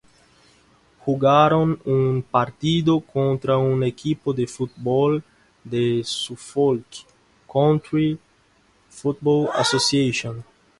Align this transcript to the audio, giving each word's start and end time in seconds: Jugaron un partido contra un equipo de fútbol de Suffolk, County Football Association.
Jugaron 1.03 1.79
un 1.97 2.23
partido 2.37 2.99
contra 3.01 3.59
un 3.59 3.83
equipo 3.83 4.33
de 4.33 4.47
fútbol 4.47 5.21
de 5.63 6.01
Suffolk, 6.03 6.87
County 7.47 8.17
Football 8.89 9.51
Association. 9.53 10.43